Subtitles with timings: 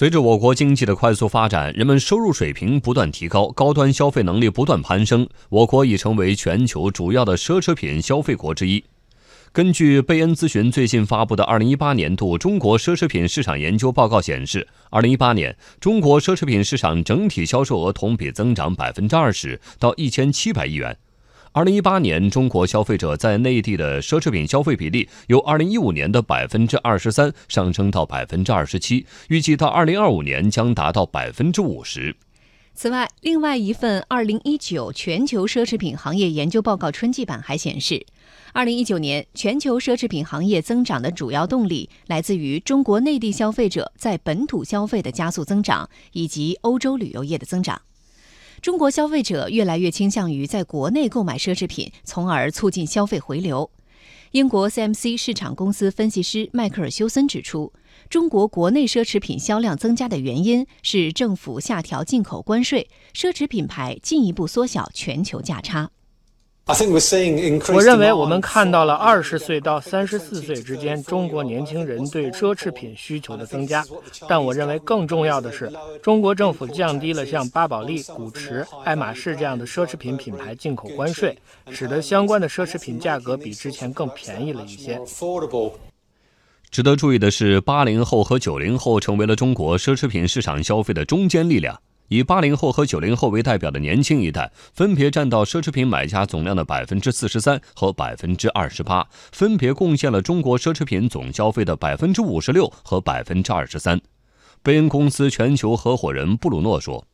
[0.00, 8.82] 随着我国经济的快速发展，人们收入水平不断提高，高端消费能力不断攀升，我国已成为全球主要的奢侈品消费国之一。
[9.52, 20.96] 根据贝恩咨询最近发布的《二零一八年度中国奢侈品市场研究报告》显示，二零一八年中国奢侈品市场整体销售额同比增长百分之二十，到一千七百亿元。
[21.52, 32.14] 二零一八年，中国消费者在内地的奢侈品消费比例由二零一五年的百分之二十三上升到百分之二十七，预计到二零二五年将达到百分之五十。
[32.72, 38.06] 此外，另外一份二零一九全球奢侈品行业研究报告春季版还显示，
[38.52, 47.82] 二零一九年全球奢侈品行业增长的主要动力来自于中国内地消费者在本土消费的加速增长，以及欧洲旅游业的增长。
[48.62, 53.70] 中国消费者越来越倾向于在国内购买奢侈品，从而促进消费回流。
[54.32, 57.72] 英国 CMC 市场公司分析师迈克尔·休森指出，
[58.10, 65.90] 中国国内奢侈品销量增加的原因是政府下调进口关税，奢侈品牌进一步缩小全球价差。
[66.66, 73.84] 我认为我们看到了二十岁到三十四岁之间中国年轻人对奢侈品需求的增加，
[74.28, 81.36] 但我认为更重要的是，中国政府降低了像巴宝莉、古驰、爱马仕这样的奢侈品品牌进口关税，
[81.70, 85.00] 使得相关的奢侈品价格比之前更便宜了一些。
[86.70, 91.76] 值得注意的是，八零后和九零后成为了中国奢侈品市场消费的中坚力量。
[92.10, 104.00] 以八零后和九零后为代表的年轻一代，分别占到奢侈品买家总量的百分之四十三和百分之二十八，分别贡献了中国奢侈品总消费的百分之五十六和百分之二十三。
[104.60, 107.06] 贝恩公司全球合伙人布鲁诺说。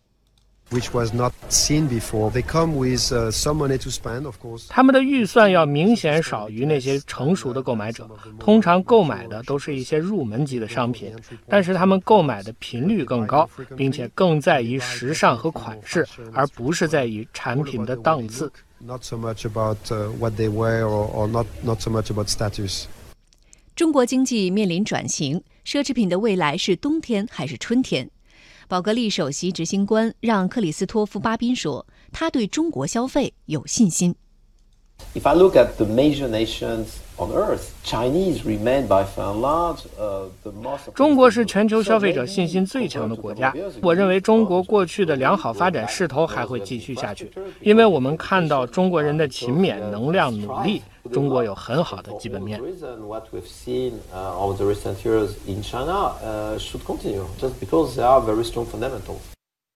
[0.70, 2.30] Which was not seen before.
[2.30, 4.66] They come with some money to spend, of course.
[4.68, 11.14] 他们的预算要明显少于那些成熟的购买者，通常购买的都是一些入门级的商品，
[11.48, 18.50] 但是他们购买的频率更高，并且更在意时尚和款式，而不是在于产品的档次。
[18.78, 19.78] Not so much about
[20.18, 22.84] what they wear or, or not not so much about status.
[23.74, 28.10] 中国经济面临转型，奢侈品的未来是冬天还是春天？
[28.68, 34.16] 宝格丽首席执行官让·克里斯托夫·巴宾说：“他对中国消费有信心。”
[35.14, 36.86] If I look at the major nations
[37.18, 39.84] on earth, Chinese remain by far large
[40.94, 43.54] 中国是全球消费者信心最强的国家。
[43.82, 50.82] 我认为中国过去的良好发展势头还会继续下去，因为我们看到中国人的勤勉、能量、努力。
[51.12, 52.60] 中国有很好的基本面。